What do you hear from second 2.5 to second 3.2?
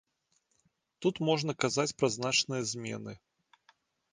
змены.